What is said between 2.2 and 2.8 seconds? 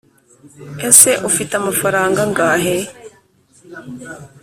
angahe